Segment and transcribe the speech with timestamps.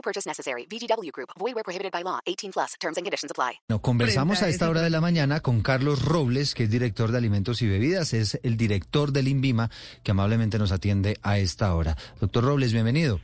[0.00, 0.66] No purchase necessary.
[0.66, 1.28] VGW Group.
[1.38, 2.20] Void where prohibited by law.
[2.24, 2.74] 18 plus.
[2.80, 3.60] Terms and conditions apply.
[3.68, 7.18] No, conversamos a esta hora de la mañana con Carlos Robles, que es director de
[7.18, 9.68] Alimentos y Bebidas, es el director del INVIMA,
[10.02, 11.98] que amablemente nos atiende a esta hora.
[12.18, 13.20] Doctor Robles, bienvenido.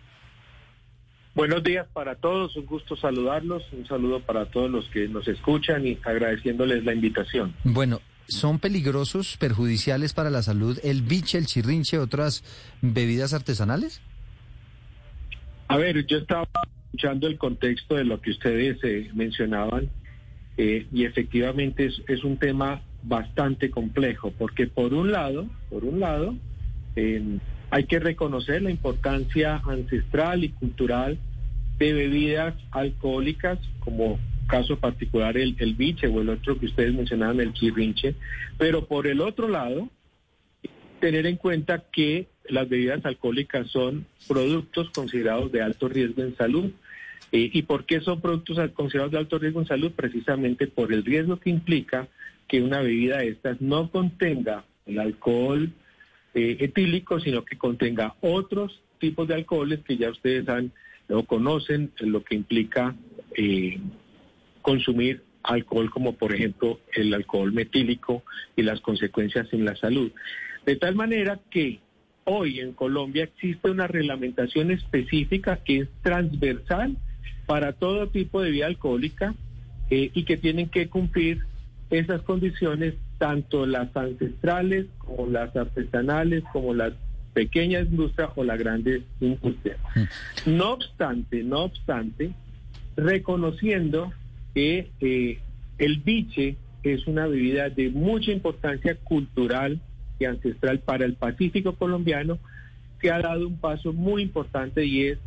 [1.34, 5.86] Buenos días para todos, un gusto saludarlos, un saludo para todos los que nos escuchan
[5.86, 7.54] y agradeciéndoles la invitación.
[7.64, 12.44] Bueno, ¿son peligrosos, perjudiciales para la salud el biche, el chirrinche, otras
[12.82, 14.02] bebidas artesanales?
[15.68, 16.46] A ver, yo estaba
[16.84, 19.90] escuchando el contexto de lo que ustedes eh, mencionaban
[20.56, 26.36] eh, y efectivamente es, un tema bastante complejo porque por un lado, por un lado,
[26.94, 27.38] eh,
[27.70, 31.18] hay que reconocer la importancia ancestral y cultural
[31.78, 37.40] de bebidas alcohólicas, como caso particular el, el biche o el otro que ustedes mencionaban,
[37.40, 38.14] el chirrinche,
[38.56, 39.90] pero por el otro lado,
[41.00, 46.70] tener en cuenta que las bebidas alcohólicas son productos considerados de alto riesgo en salud.
[47.32, 49.92] Eh, ¿Y por qué son productos considerados de alto riesgo en salud?
[49.92, 52.08] Precisamente por el riesgo que implica
[52.48, 55.72] que una bebida de estas no contenga el alcohol
[56.34, 60.72] eh, etílico, sino que contenga otros tipos de alcoholes que ya ustedes han
[61.08, 62.94] o conocen lo que implica
[63.36, 63.78] eh,
[64.62, 68.24] consumir alcohol como por ejemplo el alcohol metílico
[68.56, 70.10] y las consecuencias en la salud.
[70.64, 71.78] De tal manera que
[72.26, 76.96] hoy en Colombia existe una reglamentación específica que es transversal
[77.46, 79.34] para todo tipo de bebida alcohólica
[79.90, 81.44] eh, y que tienen que cumplir
[81.88, 86.94] esas condiciones, tanto las ancestrales como las artesanales, como las
[87.32, 89.78] pequeñas industrias o las grandes industrias.
[90.46, 92.32] No obstante, no obstante,
[92.96, 94.12] reconociendo
[94.52, 95.38] que eh,
[95.78, 99.80] el biche es una bebida de mucha importancia cultural
[100.18, 102.38] y ancestral para el Pacífico colombiano,
[103.00, 105.18] que ha dado un paso muy importante y es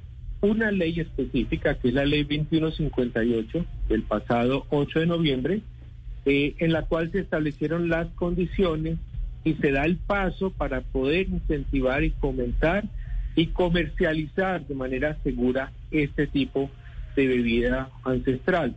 [0.41, 5.61] una ley específica, que es la ley 2158 del pasado 8 de noviembre,
[6.25, 8.97] eh, en la cual se establecieron las condiciones
[9.43, 12.85] y se da el paso para poder incentivar y fomentar
[13.35, 16.69] y comercializar de manera segura este tipo
[17.15, 18.75] de bebida ancestral.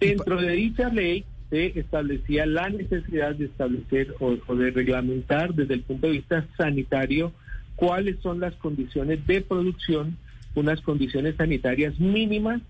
[0.00, 5.82] Dentro de dicha ley se establecía la necesidad de establecer o, de reglamentar desde el
[5.82, 7.32] punto de vista sanitario
[7.76, 10.16] cuáles son las condiciones de producción,
[10.54, 12.62] unas condiciones sanitarias mínimas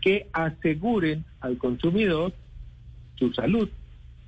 [0.00, 2.32] que aseguren al consumidor
[3.16, 3.68] su salud.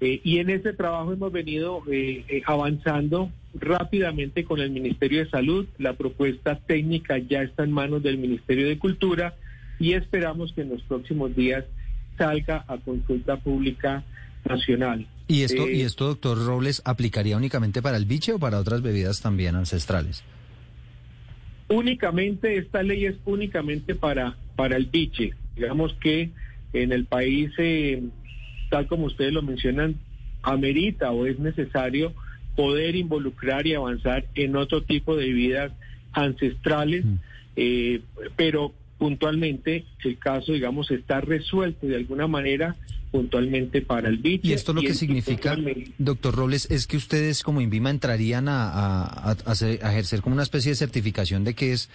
[0.00, 5.30] Eh, y en ese trabajo hemos venido eh, eh, avanzando rápidamente con el Ministerio de
[5.30, 5.66] Salud.
[5.78, 9.34] La propuesta técnica ya está en manos del Ministerio de Cultura
[9.78, 11.64] y esperamos que en los próximos días
[12.16, 14.04] salga a consulta pública
[14.48, 15.06] nacional.
[15.28, 18.80] ¿Y esto, Eh, ¿Y esto, doctor Robles, aplicaría únicamente para el biche o para otras
[18.82, 20.22] bebidas también ancestrales?
[21.68, 25.32] Únicamente, esta ley es únicamente para, para el biche.
[25.56, 26.30] Digamos que
[26.72, 28.02] en el país, eh,
[28.70, 29.96] tal como ustedes lo mencionan,
[30.42, 32.12] amerita o es necesario
[32.54, 35.72] poder involucrar y avanzar en otro tipo de bebidas
[36.12, 37.14] ancestrales, Mm.
[37.56, 38.00] eh,
[38.36, 42.76] pero puntualmente el caso, digamos, está resuelto de alguna manera
[43.10, 44.48] puntualmente para el biche.
[44.48, 45.56] Y esto lo que significa,
[45.98, 50.20] doctor Robles, es que ustedes como INVIMA entrarían a, a- a- a hacer- a ejercer
[50.22, 51.88] como una especie de certificación de que es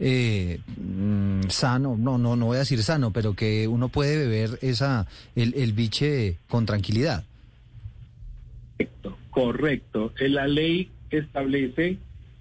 [0.00, 4.58] eh, mm, sano, no, no, no voy a decir sano, pero que uno puede beber
[4.62, 7.24] esa el, el biche con tranquilidad.
[8.76, 10.12] Correcto, correcto.
[10.20, 11.98] La ley establece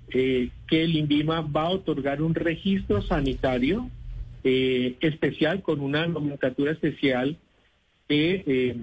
[0.09, 3.89] eh, que el INVIMA va a otorgar un registro sanitario
[4.49, 7.35] eh, especial con una nomenclatura especial
[8.07, 8.75] que eh,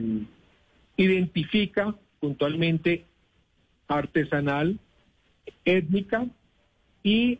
[0.99, 3.05] identifica puntualmente
[3.88, 4.78] artesanal,
[5.64, 6.26] étnica
[7.02, 7.38] y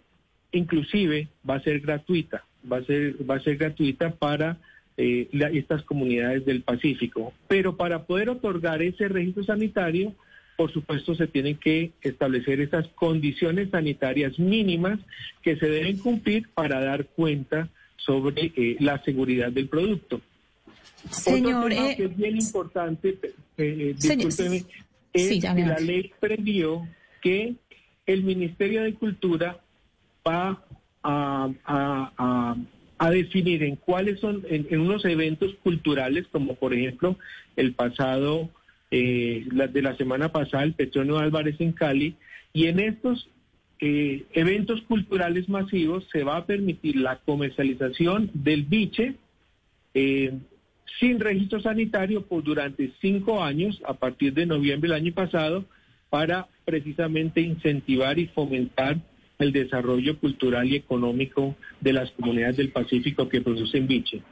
[0.53, 4.57] inclusive va a ser gratuita, va a ser, va a ser gratuita para
[4.97, 7.35] eh, estas comunidades del Pacífico.
[7.47, 10.15] Pero para poder otorgar ese registro sanitario,
[10.57, 14.99] por supuesto, se tienen que establecer esas condiciones sanitarias mínimas
[15.43, 20.21] que se deben cumplir para dar cuenta sobre eh, la seguridad del producto.
[21.11, 23.19] Señor, Otro tema eh, que es bien importante,
[23.59, 24.65] eh, discúlpeme,
[25.13, 26.87] es sí, que la ley previó
[27.23, 27.55] que
[28.07, 29.59] el Ministerio de Cultura
[30.27, 30.63] va
[31.03, 32.57] a, a- a
[32.97, 37.19] a definir en cuáles son, en, unos eventos culturales, como por ejemplo
[37.57, 38.49] el pasado,
[38.93, 42.15] eh, la, de la semana pasada, el Petronio Álvarez en Cali,
[42.53, 43.29] y en estos
[43.87, 49.17] eh, eventos culturales masivos se va a permitir la comercialización del biche
[49.93, 50.33] eh,
[50.99, 55.67] sin registro sanitario por durante cinco años, a partir de noviembre del año pasado,
[56.09, 58.97] para precisamente incentivar y fomentar
[59.39, 64.23] el desarrollo cultural y económico de las comunidades del Pacífico que producen biche.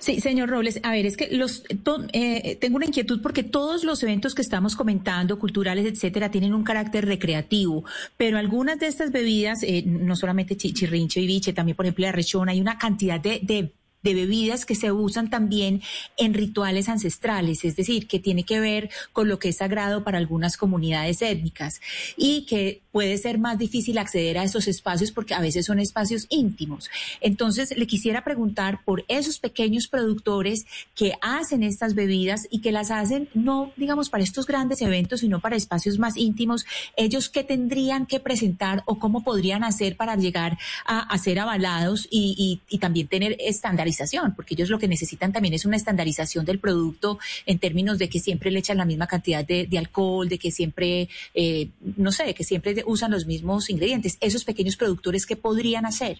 [0.00, 1.64] Sí, señor Robles, a ver, es que los
[2.12, 6.64] eh, tengo una inquietud porque todos los eventos que estamos comentando, culturales, etcétera, tienen un
[6.64, 7.84] carácter recreativo,
[8.16, 12.12] pero algunas de estas bebidas, eh, no solamente chirrincho y biche, también por ejemplo la
[12.12, 15.82] rechona, hay una cantidad de, de de bebidas que se usan también
[16.16, 20.18] en rituales ancestrales, es decir, que tiene que ver con lo que es sagrado para
[20.18, 21.80] algunas comunidades étnicas
[22.16, 26.26] y que puede ser más difícil acceder a esos espacios porque a veces son espacios
[26.28, 26.90] íntimos.
[27.20, 32.90] Entonces, le quisiera preguntar por esos pequeños productores que hacen estas bebidas y que las
[32.90, 36.66] hacen no, digamos, para estos grandes eventos, sino para espacios más íntimos,
[36.96, 42.60] ellos qué tendrían que presentar o cómo podrían hacer para llegar a, ser avalados y,
[42.80, 44.02] también tener estándares
[44.36, 48.20] porque ellos lo que necesitan también es una estandarización del producto en términos de que
[48.20, 52.34] siempre le echan la misma cantidad de, alcohol, de que siempre, eh, no sé, de
[52.34, 54.18] que siempre usan los mismos ingredientes.
[54.20, 56.18] Esos pequeños productores, ¿qué podrían hacer?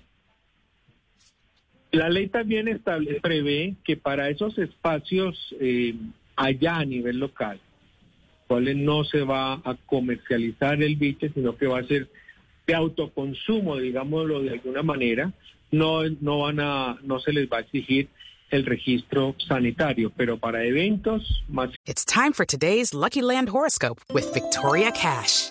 [1.93, 5.95] La ley también establece, prevé que para esos espacios eh,
[6.37, 7.61] allá a nivel local,
[8.47, 12.09] cuales no se va a comercializar el biche, sino que va a ser
[12.67, 15.33] de autoconsumo, digámoslo de alguna manera,
[15.71, 18.09] no, no van a, no se les va a exigir
[18.51, 21.71] el registro sanitario, pero para eventos más.
[21.87, 25.51] It's time for today's Lucky Land horoscope with Victoria Cash.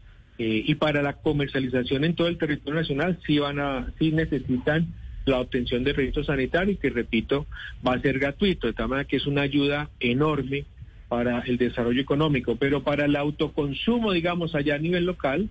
[0.37, 4.93] Eh, y para la comercialización en todo el territorio nacional sí van a, sí necesitan
[5.25, 7.45] la obtención de registro sanitario y que repito
[7.85, 10.65] va a ser gratuito de tal manera que es una ayuda enorme
[11.09, 12.55] para el desarrollo económico.
[12.55, 15.49] Pero para el autoconsumo digamos allá a nivel local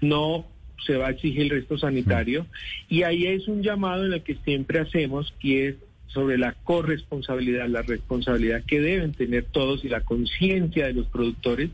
[0.00, 0.46] no
[0.86, 2.46] se va a exigir el registro sanitario.
[2.88, 5.74] Y ahí es un llamado en el que siempre hacemos que es
[6.08, 11.70] sobre la corresponsabilidad, la responsabilidad que deben tener todos y la conciencia de los productores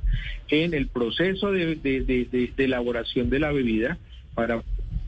[0.49, 3.99] en el proceso de, elaboración de la bebida
[4.35, 4.63] para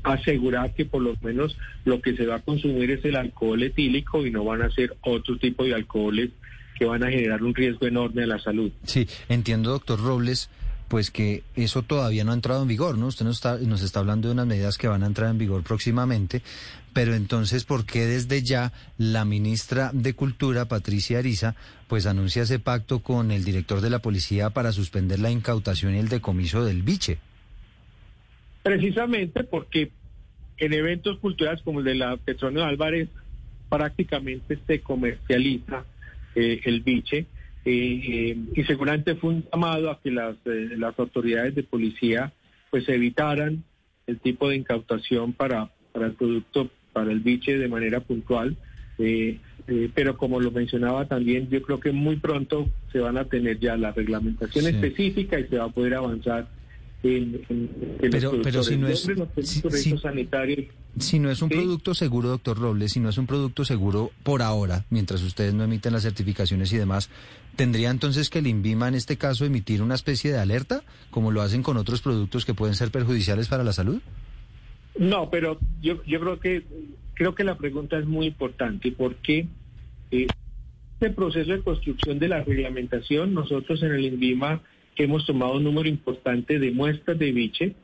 [0.04, 4.24] asegurar que por lo menos lo que se va a consumir es el alcohol etílico
[4.24, 6.30] y no van a ser otro tipo de alcoholes
[6.78, 8.70] que van a generar un riesgo enorme a la salud.
[8.84, 10.50] Sí, entiendo, doctor Robles
[10.88, 13.08] pues que eso todavía no ha entrado en vigor, ¿no?
[13.08, 15.62] Usted nos está, nos está hablando de unas medidas que van a entrar en vigor
[15.62, 16.42] próximamente,
[16.92, 21.56] pero entonces, ¿por qué desde ya la ministra de Cultura, Patricia Ariza,
[21.88, 25.98] pues anuncia ese pacto con el director de la policía para suspender la incautación y
[25.98, 27.18] el decomiso del biche?
[28.62, 29.90] Precisamente porque
[30.58, 33.08] en eventos culturales como el de la Petronio Álvarez
[33.68, 35.84] prácticamente se comercializa
[36.34, 37.26] eh, el biche
[37.68, 42.32] eh, y seguramente fue un llamado a que las, eh, las autoridades de policía
[42.70, 43.64] pues evitaran
[44.06, 48.56] el tipo de incautación para, para el producto, para el biche de manera puntual.
[48.98, 49.38] Eh,
[49.94, 53.76] pero como lo mencionaba también, yo creo que muy pronto se van a tener ya
[53.76, 56.46] la reglamentación específica y se va a poder avanzar
[58.00, 59.08] pero, pero si no es
[60.98, 64.42] si, no es un producto seguro, doctor Robles, si no es un producto seguro por
[64.42, 67.10] ahora, mientras ustedes no emiten las certificaciones y demás,
[67.54, 71.42] ¿tendría entonces que el INVIMA en este caso emitir una especie de alerta, como lo
[71.42, 74.00] hacen con otros productos que pueden ser perjudiciales para la salud?
[74.98, 76.64] No, pero yo, yo creo que
[77.14, 79.46] creo que la pregunta es muy importante porque
[80.10, 80.26] eh,
[80.94, 84.62] este proceso de construcción de la reglamentación, nosotros en el INVIMA
[85.04, 87.74] hemos tomado un número importante de muestras de biche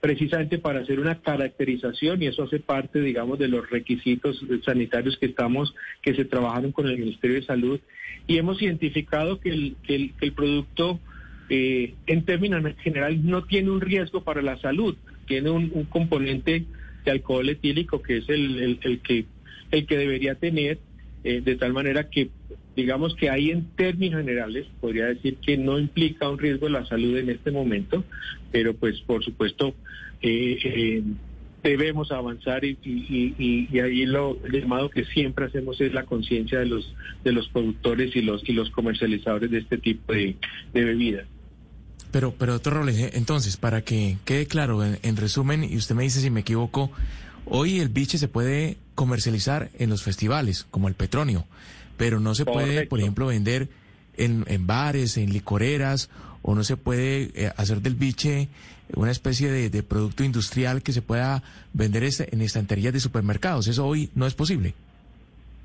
[0.00, 5.26] precisamente para hacer una caracterización y eso hace parte, digamos, de los requisitos sanitarios que
[5.26, 7.80] estamos, que se trabajaron con el Ministerio de Salud.
[8.26, 11.00] Y hemos identificado que el, que producto
[11.48, 14.96] eh, en términos generales no tiene un riesgo para la salud,
[15.26, 16.64] tiene un, componente
[17.04, 19.26] de alcohol etílico que es el, el, que
[19.70, 20.78] el que debería tener
[21.24, 22.30] eh, de tal manera que
[22.76, 26.86] digamos que ahí en términos generales podría decir que no implica un riesgo de la
[26.86, 28.04] salud en este momento,
[28.52, 29.74] pero pues por supuesto
[30.20, 31.02] eh, eh,
[31.62, 32.76] debemos avanzar y,
[33.80, 38.22] ahí lo llamado que siempre hacemos es la conciencia de los de los productores y
[38.22, 40.36] los y los comercializadores de este tipo de,
[40.72, 41.26] bebidas.
[42.12, 46.20] Pero, pero doctor Robles, entonces, para que quede claro, en, resumen, y usted me dice
[46.20, 46.90] si me equivoco,
[47.46, 51.46] hoy el biche se puede comercializar en los festivales, como el Petronio,
[51.96, 53.68] pero no se puede, por ejemplo, vender
[54.16, 56.10] en, en bares, en licoreras,
[56.42, 58.48] o no se puede eh, hacer del biche
[58.94, 63.66] una especie de, producto industrial que se pueda vender este, en estanterías de supermercados.
[63.66, 64.74] Eso hoy no es posible.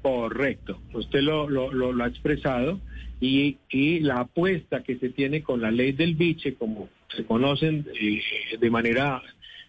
[0.01, 2.79] Correcto, usted lo, lo, ha expresado
[3.19, 7.85] y, y, la apuesta que se tiene con la ley del biche, como se conocen
[7.99, 8.19] eh,
[8.59, 9.21] de manera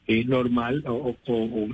[0.07, 1.15] eh, normal o,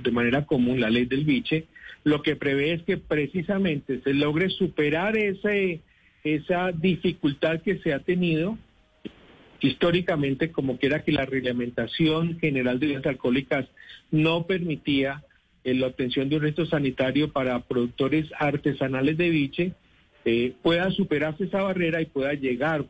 [0.03, 1.67] de manera común la ley del biche,
[2.03, 5.81] lo que prevé es que precisamente se logre superar ese,
[6.23, 8.57] esa dificultad que se ha tenido
[9.61, 13.65] históricamente como que era que la reglamentación general de bebidas alcohólicas
[14.11, 15.23] no permitía
[15.63, 19.73] eh, la obtención de un registro sanitario para productores artesanales de biche,
[20.25, 22.85] eh, pueda superarse esa barrera y pueda llegar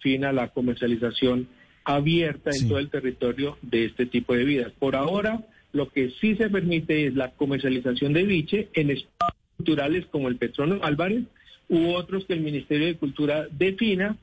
[0.00, 1.48] fin a la comercialización
[1.84, 4.72] abierta en todo el territorio de este tipo de bebidas.
[4.78, 10.06] Por ahora, lo que sí se permite es la comercialización de biche en espacios culturales
[10.06, 11.24] como el Petrono Álvarez
[11.68, 14.16] u otros que el Ministerio de Cultura defina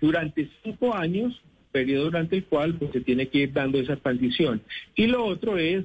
[0.00, 1.40] durante cinco años,
[1.72, 4.62] periodo durante el cual pues, se tiene que ir dando esa transición.
[4.96, 5.84] Y lo otro es,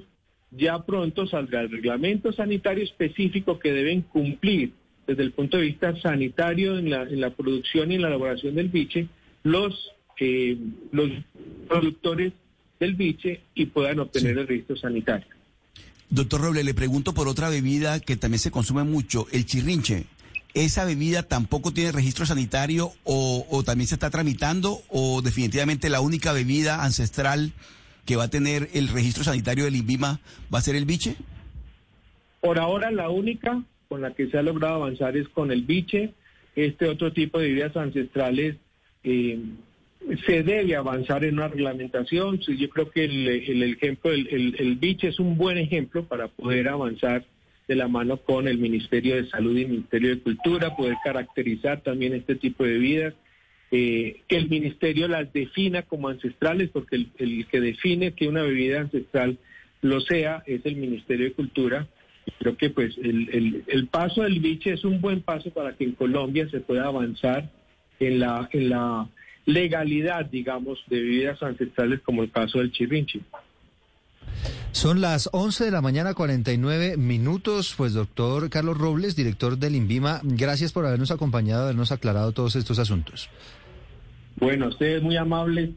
[0.52, 4.72] ya pronto saldrá el reglamento sanitario específico que deben cumplir
[5.06, 9.08] desde el punto de vista sanitario en la, producción y en la elaboración del biche
[9.44, 10.58] los, eh,
[10.92, 11.10] los
[11.68, 12.32] productores
[12.80, 15.28] del biche y puedan obtener el registro sanitario.
[16.10, 20.06] Doctor Roble, le pregunto por otra bebida que también se consume mucho, el chirrinche
[20.54, 26.34] esa bebida tampoco tiene registro sanitario o, también se está tramitando o definitivamente la única
[26.34, 27.52] bebida ancestral
[28.06, 30.20] que va a tener el registro sanitario del INVIMA
[30.54, 31.16] va a ser el biche?
[32.42, 36.14] Por ahora la única con la que se ha logrado avanzar es con el biche.
[36.56, 38.56] Este otro tipo de bebidas ancestrales
[39.04, 39.40] eh,
[40.26, 42.40] se debe avanzar en una reglamentación.
[42.40, 47.26] Yo creo que el, ejemplo, el, el biche es un buen ejemplo para poder avanzar
[47.70, 51.82] de la mano con el Ministerio de Salud y el Ministerio de Cultura, poder caracterizar
[51.82, 53.14] también este tipo de bebidas,
[53.72, 58.82] eh, que el Ministerio las defina como ancestrales, porque el, que define que una bebida
[58.82, 59.38] ancestral
[59.82, 61.88] lo sea es el Ministerio de Cultura.
[62.40, 65.92] Creo que pues el, el, paso del biche es un buen paso para que en
[65.92, 67.52] Colombia se pueda avanzar
[68.00, 69.08] en la, en la
[69.46, 73.22] legalidad, digamos, de bebidas ancestrales como el caso del chirrinchi.
[74.72, 77.74] Son las 11 de la mañana, 49 minutos.
[77.76, 82.80] Pues, doctor Carlos Robles, director del INVIMA, gracias por habernos acompañado, habernos aclarado todos estos
[82.80, 83.30] asuntos.
[84.38, 85.74] Bueno, usted es muy amable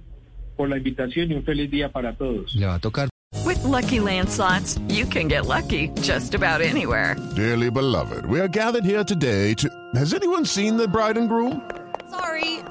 [0.56, 2.54] por la invitación y un feliz día para todos.
[2.54, 3.08] Le va a tocar.
[3.44, 7.16] With lucky landslots, you can get lucky just about anywhere.
[7.34, 9.68] Dearly beloved, we are gathered here today to.
[9.94, 11.60] Has anyone seen the bride and groom?